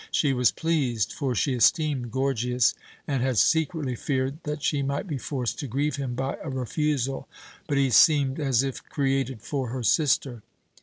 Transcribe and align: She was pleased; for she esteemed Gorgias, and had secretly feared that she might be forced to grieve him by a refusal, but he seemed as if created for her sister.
She 0.09 0.33
was 0.33 0.49
pleased; 0.51 1.13
for 1.13 1.35
she 1.35 1.53
esteemed 1.53 2.11
Gorgias, 2.11 2.73
and 3.07 3.21
had 3.21 3.37
secretly 3.37 3.95
feared 3.95 4.39
that 4.45 4.63
she 4.63 4.81
might 4.81 5.05
be 5.05 5.19
forced 5.19 5.59
to 5.59 5.67
grieve 5.67 5.97
him 5.97 6.15
by 6.15 6.37
a 6.43 6.49
refusal, 6.49 7.27
but 7.67 7.77
he 7.77 7.91
seemed 7.91 8.39
as 8.39 8.63
if 8.63 8.83
created 8.85 9.43
for 9.43 9.67
her 9.67 9.83
sister. 9.83 10.41